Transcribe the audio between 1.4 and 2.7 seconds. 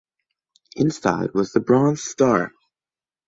the Bronze Star.